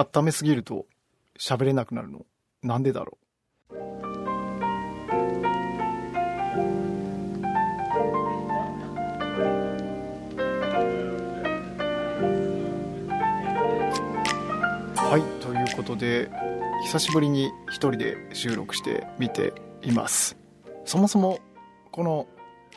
[0.00, 0.86] 温めすぎると
[1.38, 2.24] 喋れなくなるの。
[2.62, 3.74] なんでだろう。
[14.96, 16.30] はいということで
[16.84, 20.38] 久しぶりに一人で収録してみています。
[20.86, 21.40] そもそも
[21.90, 22.26] この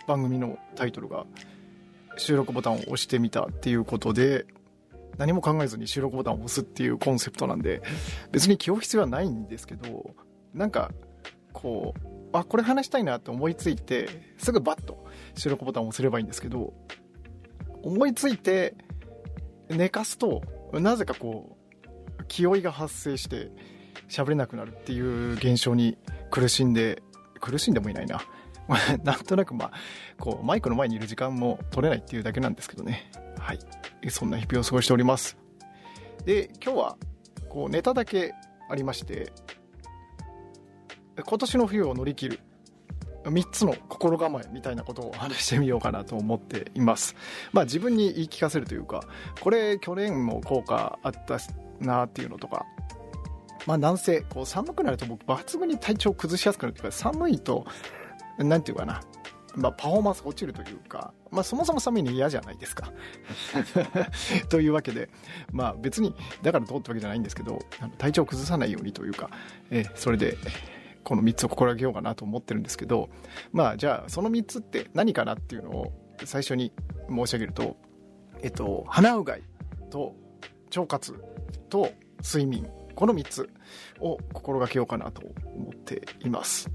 [0.07, 1.25] 番組のタイトルが
[2.17, 4.45] 収録ボタンを押してみたっていうことで
[5.17, 7.81] 何も考えずに収録ボタンを押すっていうコンセプトなんで
[8.31, 10.11] 別に気負う必要はないんですけど
[10.53, 10.91] なんか
[11.51, 16.73] こうあこれ話したいなって思いついてすぐバッと収録ボタンを押せればいいんですけど
[17.83, 18.75] 思いついて
[19.69, 20.41] 寝かすと
[20.73, 21.57] なぜかこ
[22.19, 23.51] う気負いが発生して
[24.09, 25.97] 喋れなくなるっていう現象に
[26.31, 27.01] 苦しんで
[27.39, 28.21] 苦しんでもいないな。
[29.03, 29.71] なんとなくまあ
[30.17, 33.11] こうマイクの前にいる時間も取れないっていうだけなんですけどね。
[33.37, 33.59] はい。
[34.09, 35.37] そんな日々を過ごしております。
[36.25, 36.97] で今日は
[37.49, 38.33] こうネタだけ
[38.69, 39.31] ありまして
[41.21, 42.39] 今年の冬を乗り切る
[43.23, 47.15] 3つの心構えみたいなことを話してみようかなと思っています。
[47.53, 49.03] まあ自分に言い聞かせるというか
[49.39, 51.37] これ去年も効果あった
[51.79, 52.65] なっていうのとか
[53.65, 57.65] まあなんせこう寒くなると僕抜群に体調崩しやすくなるというか寒いと
[58.37, 59.01] なんていうかな
[59.55, 62.91] まあ、パフォーマンスが落ちるというか、まあ、そもそも寒いの嫌じゃないですか。
[64.49, 65.09] というわけで、
[65.51, 67.59] まあ、別にだからどうってわけじゃないんですけど
[67.97, 69.29] 体調を崩さないようにというか、
[69.69, 70.37] えー、それで
[71.03, 73.09] この3つを心がけようかなと思ってるんですけど
[73.51, 75.91] まあじゃあその3つって何かなっていうのを
[76.25, 76.71] 最初に
[77.09, 77.75] 申し上げると、
[78.41, 79.43] えっと、鼻うがい
[79.89, 80.15] と
[80.75, 81.13] 腸活
[81.69, 81.91] と
[82.23, 83.49] 睡眠この3つ
[83.99, 85.21] を心がけようかなと
[85.55, 86.69] 思っています。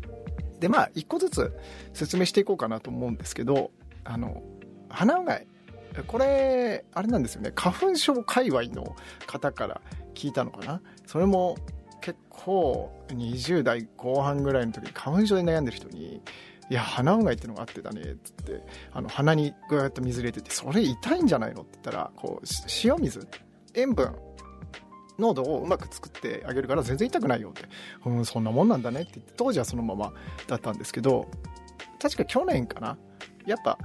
[0.60, 1.56] でまあ一個ずつ
[1.92, 3.70] 説明していこうかなと思うんですけど
[4.04, 4.42] あの
[4.88, 5.46] 鼻うがい。
[6.06, 7.50] これあれなんですよね。
[7.54, 8.94] 花粉症界隈の
[9.26, 9.80] 方から
[10.14, 10.80] 聞いたのかな。
[11.06, 11.56] それも
[12.00, 16.22] 結構20代後半ぐらいの時に花粉症で悩んでる人に
[16.70, 18.62] いや、鼻うがいってのがあってたね、つって、
[18.92, 21.62] あの、鼻にぐーっと水入れてて、それ痛いんじゃないの？
[21.62, 22.46] って言ったら、こう、
[22.84, 23.26] 塩水、
[23.74, 24.14] 塩分。
[25.18, 27.68] 濃度をうまく作ってあげるから全然痛くないよって、
[28.04, 29.18] うん、そんなもんなんだねって。
[29.18, 30.12] って当時はそのまま
[30.46, 31.28] だったんですけど
[32.00, 32.96] 確か去年かな。
[33.46, 33.78] やっぱ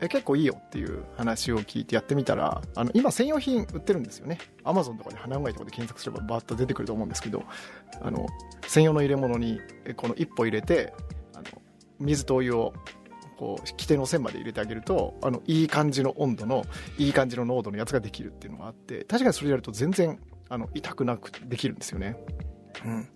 [0.00, 4.38] え結構いいよっていう話を聞いてやってみたらあの今専用品売ってるんですよね。
[4.64, 7.44] アマゾンとかで鼻うがいとかで検索すればバッと出てくると思うんですけど
[8.00, 8.26] あの
[8.66, 9.60] 専用の入れ物に
[9.96, 10.92] この一歩入れて
[11.34, 11.44] あの
[12.00, 12.72] 水とお湯を
[13.38, 16.64] こう規定の線まで入れてあげるとあのいい感じの温度の
[16.98, 20.18] いい感じの濃度のやつができるっていうのがあって確かにそれやると全然
[20.52, 22.14] あの痛くなくできるんですよね。
[22.84, 23.08] うん、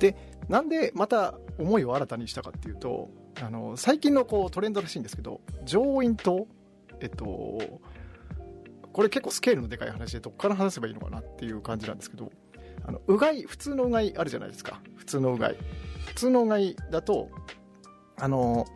[0.00, 0.16] で
[0.48, 6.48] なんでまた思いを新たにしたかっていうとあの最近のこうトレンドらしいんですけど上院と
[7.00, 7.60] えっと
[8.92, 12.32] これ結構スケールのでかい話でどっから話せばいいのかなっていう感じなんですけど
[12.84, 14.80] あのうがい普通のうがいあるじゃないですか。
[14.96, 15.56] 普通のうがい。
[16.06, 17.30] 普通のうがいだと
[18.16, 18.66] あの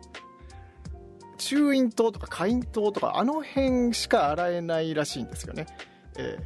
[1.37, 5.67] 中咽頭とか下咽頭とかあの辺しか洗えないらしいんですよね、
[6.17, 6.39] え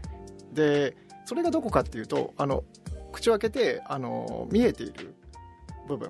[0.51, 0.97] ー、で
[1.29, 2.63] それがどこかっていうとあの
[3.11, 5.13] 口を開けてあの見えている
[5.87, 6.09] 部分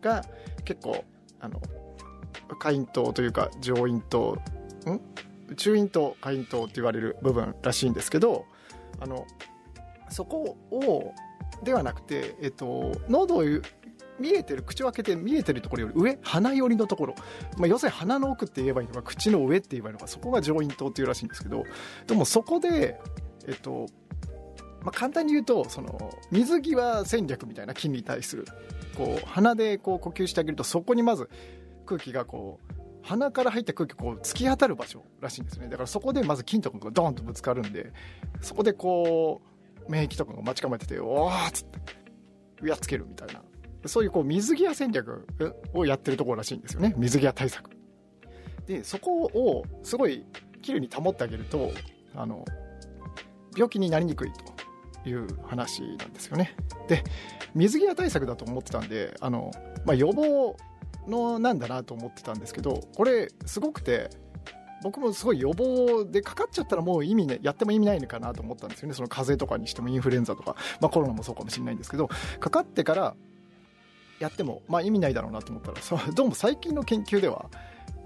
[0.00, 0.24] が
[0.64, 1.04] 結構
[1.38, 1.62] あの
[2.58, 4.36] 下咽頭というか上咽頭
[4.90, 5.54] ん？
[5.54, 8.44] 中咽頭下咽頭って言われる部分らしいんですけど
[8.98, 9.28] あの
[10.08, 11.14] そこを
[11.62, 13.44] ではなくて、えっと、喉を
[14.18, 17.14] 見えてる口を開けて見えてるところより上鼻寄りのところ、
[17.58, 21.62] まあ、要するに鼻の奥って言えばいいのか口の上って言えばいいのかそこが上咽頭っていうらしいんですけど
[22.08, 22.98] でもそこで、
[23.46, 23.86] えっと、
[24.82, 28.46] まあ、簡単に言うとその水際戦略みたいな菌に対する
[28.96, 31.28] こう鼻でこう呼吸してあげるとそこにまず
[31.86, 35.66] 空気がこう鼻から入った空気こう突き当たる場所らしいんですね。
[35.68, 37.92] だからそこでまず菌とかがドーンとぶつかるんで
[38.40, 39.42] そこでこ
[39.88, 41.66] う免疫とかが待ち構えてておーっつっ
[42.60, 43.42] てやっつけるみたいな。
[43.86, 45.26] そういうこう水際戦略
[45.74, 46.94] をやってるところらしいんですよね。
[46.96, 47.70] 水際対策。
[48.66, 50.24] でそこをすごい
[50.62, 51.72] 綺麗に保ってあげると
[52.14, 52.44] あの
[53.56, 54.61] 病気になりにくいと。
[55.04, 56.54] いう話なんですよね。
[56.88, 57.02] で
[57.54, 59.50] 水際対策だと思ってたんであの、
[59.84, 60.56] まあ、予防
[61.08, 64.10] のなんだなと思ってたんですけどこれすごくて
[64.82, 72.08] 僕もすごい予防でかかっちゃったらもう意味ねやっても意味ないのかなと思ったんですよねその風邪とかにしてもインフルエンザとか、まあ、コロナもそうかもしれないんですけど
[72.40, 73.14] かかってから
[74.18, 77.46] やっても、まあ、意味ないだろうなと思ったらどうも最近の研究では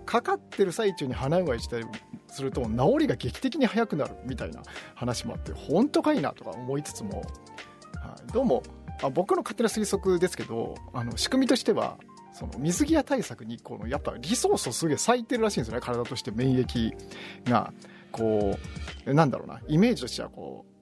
[0.06, 1.84] かかってる最中に鼻うがいしたり
[2.28, 4.62] すると治りが劇的に早くなるみたいな
[4.94, 8.62] 話もあって本当かいなとか思いつつも、はい、どうも
[9.02, 11.98] あ僕の勝手な推測ですけどあの仕組みとしては
[12.32, 16.92] その水際対策にこのやっぱリソースをすげえ割いてるらしいんですよね体として免疫
[17.50, 17.72] が。
[18.12, 18.58] こ
[19.04, 20.75] うなんだろうなイメージとしてはこうこう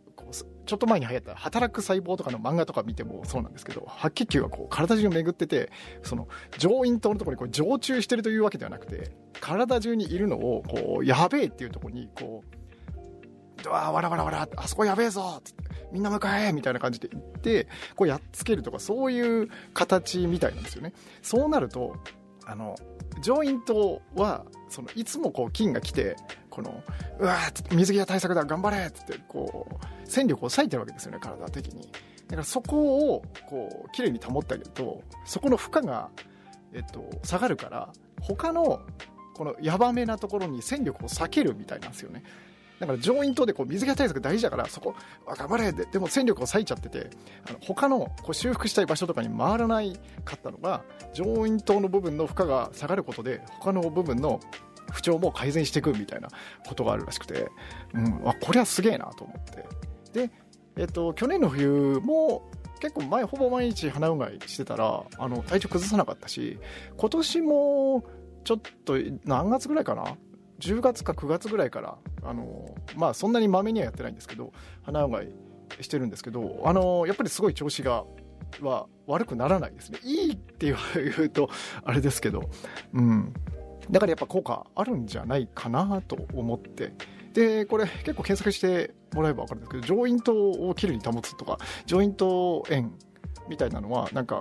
[0.67, 5.71] ちょっと前に流行った働く細胞とかの漫画とか見てもそうなんですけど白血球がこう体中に巡ってて
[6.03, 6.29] その
[6.59, 12.43] 上咽頭のところにこう常駐してるというわけではなくて体中にいるのをこうやべえっていうところにこ
[13.67, 20.93] うわわらわらわらあそこやべえぞつってみんな向かえみたいな感じで言ってこうやっつけるとかそういう形みたいなんですよね。
[21.23, 21.97] そうなると
[22.47, 22.77] あの
[23.23, 26.17] 上咽頭はそのいつもこう菌が来て
[26.55, 26.85] この
[27.19, 27.37] うわ
[27.73, 31.83] 水際対策だ頑張れっつってこう戦力を割いてるわけですよね体的に。
[31.83, 31.89] だ
[32.31, 36.11] からそこをこう綺麗に保ってあげるとそこの負荷が、
[36.73, 38.81] えっと、下がるから他の
[39.35, 42.23] このヤバめなところに戦力を避けるみたいなんですよね。
[42.79, 44.95] だから上院等でこう水際対策大事だからそこ
[45.27, 47.11] 頑張れででも戦力を割いちゃってて
[47.49, 54.41] あの他のこう修復したい場所とかに回らないかったのが上院等の部分の負荷が下がることで他の部分の
[54.95, 56.29] 不調も改善していくみたいな
[56.67, 57.51] ことがあるらしくて、
[57.93, 59.45] うん、あこれはすげえなと思っ
[60.13, 60.27] て。
[60.27, 60.31] で、
[60.77, 62.49] えっと、去年の冬も
[62.81, 66.59] 結構前ほぼ毎日鼻うがいしてたらあの体調崩さなかったし
[66.97, 68.05] 今年も
[68.45, 68.95] ちょっと
[69.25, 70.17] 何月ぐらいかな
[70.61, 74.53] ？10月か9月ぐらいからあのまあそんなにまめにはやってないんですけど
[74.83, 75.29] 鼻うがい
[75.81, 78.05] してるんですけどあのやっぱりすごい調子が
[78.61, 79.99] は悪くならないですね。
[80.05, 80.77] いいって言
[81.19, 81.51] うと
[81.85, 82.49] あれですけど
[82.93, 83.35] うん。
[83.91, 86.93] だからやっぱ効果あるんじゃないかなと思って。
[87.35, 92.93] でこれ結構検索してもらえば分かるんですけど上咽頭をきれいに保つとか上咽頭炎
[93.49, 94.41] みたいなのはなんか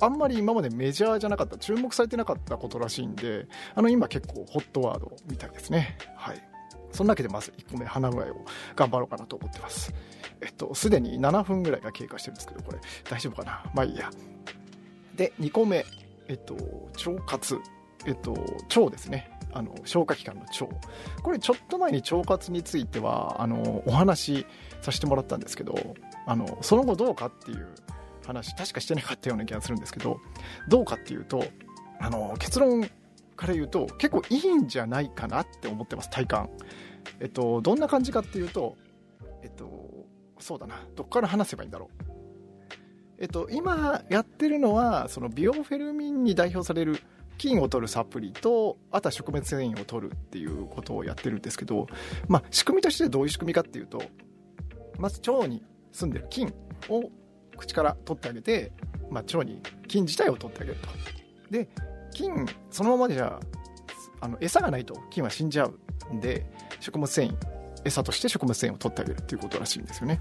[0.00, 5.98] あんまり今までメジャーじゃなかった注目されてなかったことらしいんであの今結構ホットワードみたいですね。
[6.14, 6.40] はい。
[6.92, 8.44] そんなわけでまず1個目鼻具合を
[8.76, 9.92] 頑張ろうかなと思ってます。
[10.42, 12.78] えっとすでに7分ぐらいが経過してるんですけどこれ
[13.10, 13.64] 大丈夫かな？
[13.74, 14.10] まあいいや。
[15.16, 15.84] で2個目
[16.28, 17.58] えっと腸活。
[18.06, 19.30] えっと、腸ですね。
[19.52, 20.66] あの、消化器官の腸。
[21.22, 24.46] これちょっと前に腸活については、あの、お話し
[24.80, 25.74] させてもらったんですけど、
[26.26, 27.68] あの、その後どうかっていう
[28.26, 30.20] 話、確かしてなかったような気がするんですけど、
[30.68, 31.44] どうかっていうと、
[32.00, 32.88] あの、結論
[33.36, 36.50] から言うと、結構いいんじゃないかなって思ってます、体感。
[37.20, 38.76] えっと、どんな感じかっていうと、
[39.42, 39.90] えっと、
[40.38, 42.12] そうだな、どっから話せばいいんだろう。
[43.18, 47.00] えっと、今やってるのは、そのビオフェルミンに代表される
[47.38, 51.86] 菌を取るサプリとあとは食物繊維を取るっていうことをやってるんですけど、
[52.28, 54.02] まあ、仕組みとしてどういう仕組みかっていうと
[54.98, 55.62] まず腸に
[55.92, 56.52] 住んでる菌
[56.88, 57.10] を
[57.56, 58.72] 口から取ってあげて、
[59.10, 60.88] まあ、腸に菌自体を取ってあげると。
[61.50, 61.68] で
[62.12, 63.40] 菌そのままでじゃ
[64.20, 66.46] あの餌がないと菌は死んじゃうんで
[66.80, 67.34] 食物繊維
[67.84, 70.20] 餌として食物繊維を取ってあげるっていうことらしいんですよね。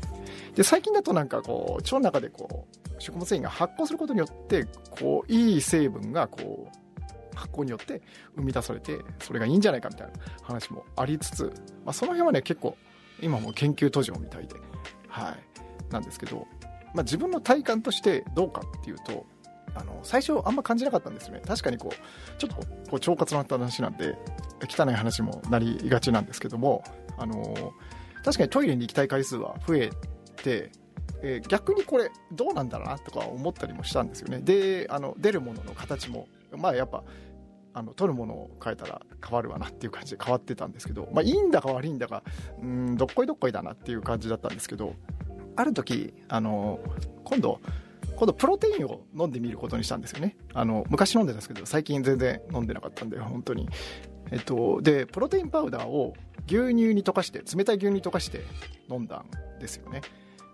[0.56, 6.81] で最近だとなんかこう腸の中でこう食物繊維が発酵することによってこういい成分がこう
[7.36, 8.02] 発酵によって
[8.36, 10.14] 生み出されてそれがいいんじゃないかみたいな
[10.44, 11.44] 話もありつつ、
[11.86, 12.78] まあ、その辺はね結構
[13.22, 14.56] 今も研究途上みたいで、
[15.08, 15.32] は
[15.90, 16.48] い、なんですけど、
[16.94, 19.26] まあ、自分の体感としてどうかっていうと
[19.74, 21.42] あの最初あんま感じなかったんですよね。
[21.48, 24.18] 確かにこうちょっとこう腸活のあった話なんで
[24.68, 26.84] 汚い話もなりがちなんですけども
[27.18, 27.74] あの
[28.26, 29.90] 確かにトイレに行きたい回数は増え
[30.44, 30.72] て
[31.24, 34.40] えー、逆にこれどうなんだろうなとか思ったりもしたんですよね。
[34.40, 36.28] であの出るものの形も
[36.58, 37.04] まあやっぱ
[37.74, 42.24] あの取るものを変えたら変わるわなっていう感じで変わってたんですけど、まあ、いいんだか悪いんだか
[42.62, 44.96] うんどっこいどっこいだなっていう感じだったんですけど
[45.56, 46.80] ある時あの
[47.24, 47.62] 今度
[48.16, 50.38] 今度プロテインを飲んでみることにしたんですよね。
[50.54, 53.68] あの昔飲んでたんですけど最近全然飲んでなかったんで本当に。
[54.32, 56.14] えっとでプロテインパウダーを
[56.48, 58.42] 牛乳に溶かして冷たい牛乳に溶かして
[58.90, 60.02] 飲んだんですよね。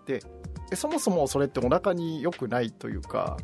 [0.08, 3.36] でそもそもそれってお腹に良くないというか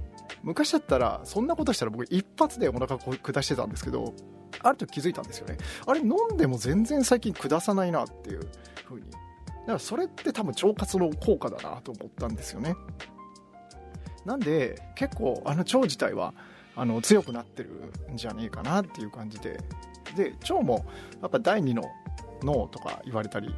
[0.42, 4.14] 昔だったらそんなことしたら僕一発でお腹下してたんですけど
[4.62, 5.58] ある時気づいたんですよね。
[5.86, 8.48] あれ飲んでも全然最近下さないなっていう
[8.84, 9.10] 風に。
[9.10, 12.76] だからそれって多分腸活の効果だなと思ったんですよね。
[14.24, 16.34] なんで結構あの腸自体は
[16.76, 17.70] あの強くなってる
[18.12, 19.58] んじゃねえかなっていう感じで。
[20.16, 20.84] で腸も
[21.20, 21.82] やっぱ第2の
[22.42, 23.52] 脳とか言われたり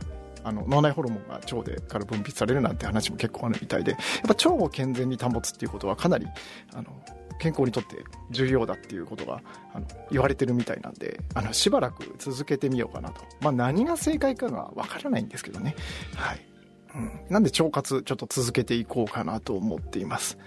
[0.47, 6.27] あの脳内ホルモンが腸でから分泌されるなんて話も結構あるみたいでやっぱ腸を健全に保つっていうことはかなり
[6.73, 7.03] あの
[7.41, 7.97] 健康にとって
[8.31, 9.43] 重要だっていうことが
[9.75, 15.75] あの言われてるみたいなんであのしばらく続けてみようかなと、まあ、何が正解かがわからないんですけどね。
[16.15, 16.47] はい。
[16.95, 20.39] うん、なんで腸活ちょっと続けていこうかなと思っています。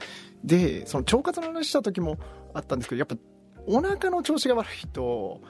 [0.46, 2.18] でその腸活の話した時も
[2.54, 3.18] あったんですけどやっぱ
[3.68, 5.42] お腹の調子が悪いと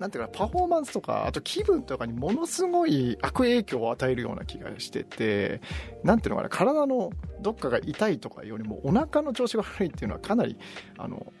[0.00, 5.60] なんていうかパフォーマンスとかあと気分とかにものすごい悪影響を与えるような気がしてて
[6.02, 7.10] なんていうのかな体の
[7.42, 10.56] どっかが痛いとかよりもお腹の調子が悪いっていうのはかなり
[10.96, 11.32] あの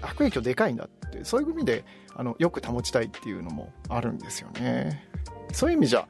[0.00, 5.08] 悪影響でかいんだってそういう意味であのよく保ちたいっていうのもあるんですよね。
[5.52, 6.06] そういう意味じゃ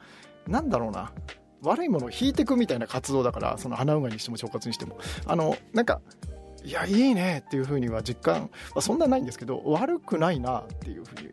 [0.47, 1.11] なんだろうな
[1.63, 4.99] 悪いものを引いていくみたいな活動だからその鼻うがいにしても腸活にしても。
[5.25, 6.01] あのなんか
[6.63, 11.31] いやいいねっていうふうには実感はそんなないんですけど悪くないなっていうふうに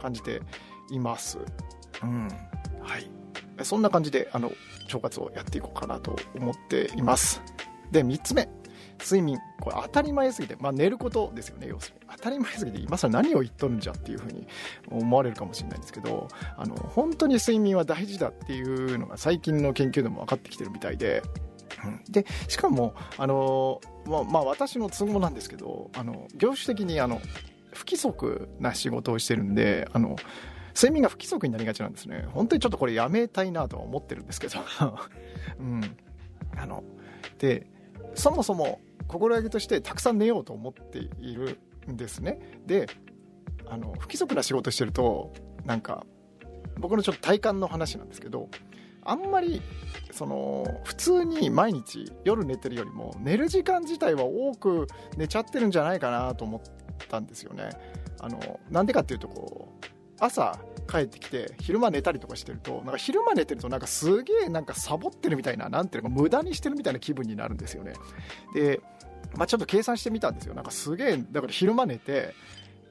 [0.00, 0.42] 感じて
[0.90, 1.38] います。
[2.02, 2.28] うん。
[2.80, 3.10] はい。
[3.62, 4.52] そんな感じであの
[4.86, 7.42] 腸活をやっていこうかなと思っています。
[7.90, 8.48] で3つ目。
[9.02, 9.38] 睡眠。
[9.60, 12.06] これ当たり前すぎて、まあ、寝ることですよね要するに。
[12.16, 14.46] 当たり前すぎて今更何を言っとるんじゃっていうふうに
[14.90, 21.22] 思われるかもしれないんですけどあの本当に睡眠は大事だっていうのが最近の研究でも分かってきてるみたいで。
[22.10, 27.22] でしかもあの、まあ、まあ、私の都合なんですけどあの業種的にあの
[27.72, 30.16] 不規則な仕事をしてるんであの
[30.74, 32.26] 睡眠が不規則になりがちなんですね。
[32.32, 34.60] 本当にちょっとこれやめたいなとは思ってるんですけど、
[35.58, 35.96] うん、
[36.56, 36.84] あの
[37.38, 37.66] で
[38.14, 41.58] そもそも心がけとしてたくさん寝ようと思っている
[41.90, 42.60] んですね。
[42.66, 42.86] で
[43.66, 45.32] あの不規則な仕事してると
[45.64, 46.06] なんか
[46.78, 48.48] 僕のちょっと体感の話なんですけど
[49.02, 49.62] あんまり
[50.12, 54.86] その普通に毎日夜寝てるよりも寝る時間自体は多く
[55.16, 56.60] 寝ちゃってるんじゃないかなと思っ
[57.06, 57.70] たんですよね。
[58.20, 59.86] あのなんでかっていうとこう
[60.18, 67.94] 朝帰ってきて昼間寝たりとかしてるとなんか昼間寝てるとなんかすげえなんかサボってるみたいななんていうのか無駄にしてるみたいな気分になるんですよね。
[68.54, 68.80] で、
[69.34, 70.54] まあ、ちょっと計算してみたんですよ。
[70.54, 72.34] なんかすげえだから昼間寝て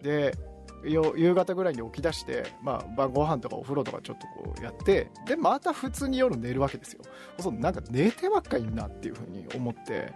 [0.01, 0.35] で
[0.83, 7.01] 夕方ぐらいに起き出して、まあ、晩ご飯とかお風呂とかちょっとこうやってでまた普通に夜寝るわけですよ。
[7.39, 10.13] そうなんか寝てばっかいいなっていうふうに思って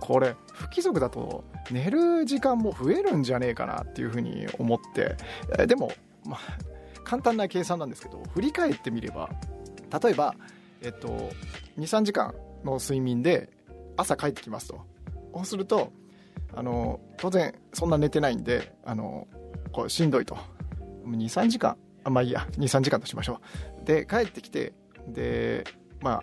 [0.00, 5.16] これ不規則だと寝る時間も増えるんじゃねえかなっていうふうに思って
[5.66, 5.92] でも
[6.24, 6.38] まあ
[7.04, 9.30] 簡単な計算なんですけど振り返ってみれば
[10.02, 10.34] 例えば、
[10.80, 11.30] えっと、
[11.78, 13.50] 23時間の睡眠で
[13.96, 14.80] 朝帰ってきますと。
[15.34, 15.92] そうすると
[16.54, 19.26] あの当然そんな寝てないんであの
[19.72, 20.36] こうしんどいと。
[21.06, 22.46] 23時間あまあいいや。
[22.58, 23.40] 23時間としましょ
[23.82, 23.84] う。
[23.84, 24.72] で帰ってきて
[25.08, 25.64] で
[26.00, 26.22] ま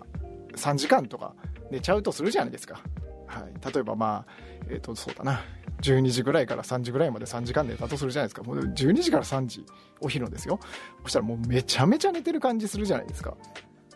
[0.56, 1.34] 3時間とか
[1.70, 2.80] 寝ちゃうとするじゃないですか、
[3.26, 4.32] はい、例えばまあ
[4.68, 5.40] えっ、ー、とそうだな。
[5.82, 8.42] 12時ぐらいから3時ぐらいまで3時間寝たとするじゃないですか。
[8.42, 9.64] もう12時から3時
[10.00, 10.60] お昼ですよ。
[11.04, 13.34] そしたらもうめちゃめちゃ寝てる感じするじゃないですか。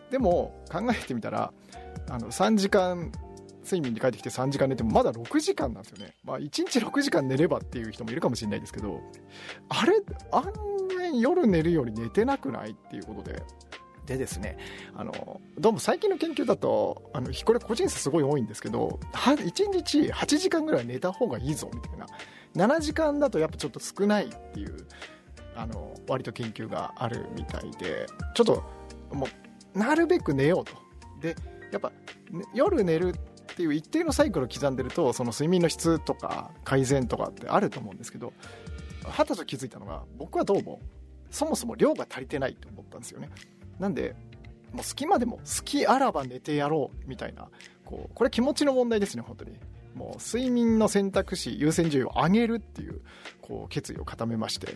[0.09, 1.53] でも考えてみたら
[2.09, 3.11] あの3時間
[3.65, 6.15] 睡眠に帰ってきて3時間寝てもまだ6時間なんですよね。
[6.23, 9.01] まあ1日6時間寝ればっていう人もいるかもしれないですけど、
[9.69, 9.93] あれ、
[10.31, 10.53] 案
[10.97, 13.43] 外夜寝るより寝てなくないっていうことで。
[14.05, 14.57] でですね、
[14.95, 22.05] あの、どうも最近の研究だと、あの、これ個人差すごい多いんですけど、1日8時間ぐらい寝た方がいいぞみたいな。
[22.55, 24.87] 7時間だとやっぱちょっと少ないっていう、
[25.55, 28.05] あの、割と研究があるみたいで、
[28.35, 28.63] ちょっと、
[29.11, 29.27] も
[29.73, 30.73] う、なるべく寝ようと。
[31.19, 31.35] で、
[31.71, 31.91] やっぱ、
[32.53, 33.15] 夜寝る
[33.55, 38.33] っていう一定のサイクルを刻んでるとその睡眠の質とか改善とかってあると思うんですけど
[39.05, 40.81] はたと気づいたのが僕はどうも
[41.31, 43.29] そもそも量が足りてないと思ったんですよね。
[43.79, 44.13] なんで
[44.73, 47.47] もう隙間でも好きあらば寝てやろうみたいな
[47.85, 49.57] こうこれ気持ちの問題ですね本当に。
[49.95, 52.99] もう睡眠の選択肢優先順位を上げるっていう
[53.41, 54.67] こう決意を固めまして、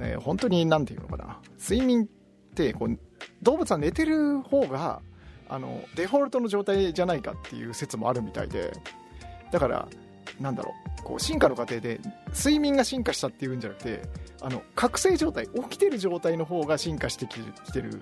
[0.00, 1.38] えー、本当に何て言うのかな。
[1.60, 2.08] 睡眠っ
[2.56, 2.98] てこう
[3.42, 5.00] 動物は寝てる方が
[5.48, 8.72] あのデフォルトの状態じゃないかっていう説もあるみたいで
[9.52, 9.88] だから
[10.40, 12.00] なんだろうこう進化の過程で
[12.34, 14.02] 睡眠が進化したっていうんじゃなくて
[14.40, 17.40] あの覚醒状態起きてる状態の方が進化してき
[17.72, 18.00] てる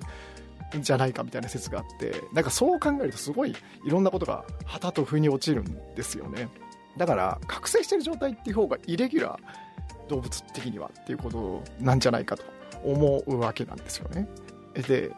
[0.77, 6.49] んじゃないかみたいな説があってなんかそう考えるとすごいいろんなことが旗と風に落ちるんですよね。
[6.97, 12.45] だから覚醒してる状態っていう方がイレギュラー動物的にはっていうことなんじゃないかと
[12.85, 14.29] 思うわけなんですよね。
[14.75, 15.11] で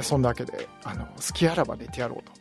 [0.00, 2.32] そんなわけであの好きあらば寝てやろうと。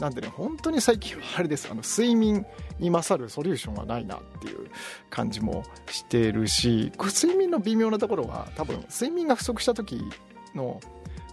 [0.00, 1.68] なんでね本当に最近はあれです。
[1.70, 2.46] あの睡眠
[2.78, 4.70] に勝るソリューションはないなっていう
[5.10, 10.02] 感じもしてるし睡眠の微妙なところは多分睡眠が不足した時
[10.54, 10.80] の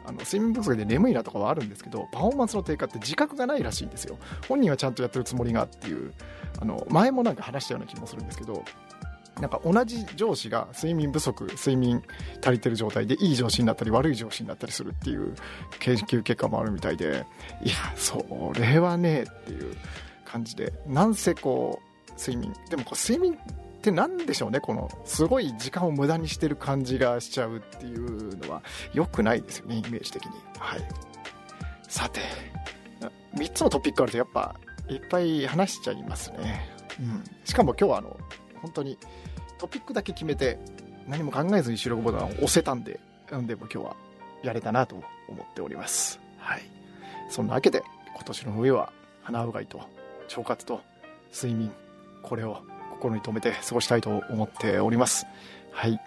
[0.06, 4.18] あの睡眠不足で眠いなとかはあるんですけどパフォーマンスの低下って自覚がないらしいんですよ。
[4.48, 6.14] 本人はちゃんとやってるつもりがっていう
[6.60, 8.64] あの前もなんか話したような気もするんですけど
[9.40, 12.04] なんか同じ上司が睡眠不足睡眠
[12.42, 15.36] 足りてる状態でいい上司になったり悪い上司になったりするっていう
[15.80, 17.26] 研究結果もあるみたいで
[17.64, 19.76] いやそれはねっていう。
[20.28, 28.62] 感じでなんせこう睡眠でもこう睡眠って何でしょうねこのすごい時間を無駄にしてる感じがしちゃうっていうのは
[28.94, 30.32] 良くないですよねイメージ的に。
[30.60, 30.82] はい。
[31.88, 32.20] さて
[33.36, 34.56] 3つのトピックあるとやっぱ
[34.90, 38.18] いっぱい話しちゃいますね、うん、しかも今日はあの
[38.68, 38.98] 本当に
[39.58, 40.60] トピックだけ決めて
[41.08, 43.00] 何も考えずに収録ボタンを押せたんで、
[43.32, 43.96] なんでも今日は
[44.44, 46.20] やれたなと思っております。
[46.38, 46.62] はい。
[47.30, 47.82] そんなわけで、
[48.14, 48.92] 今年の冬は
[49.24, 49.80] 鼻うがいと
[50.30, 50.82] 腸活と
[51.34, 51.72] 睡眠、
[52.22, 55.26] これを心に留めて過ごしたいと思っております。
[55.72, 56.00] はい。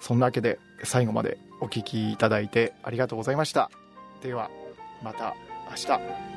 [0.00, 3.70] そんなわけで最後までお聴きいただいてありがとうございました。
[4.22, 4.50] では、
[5.02, 5.34] また
[5.70, 6.33] 明日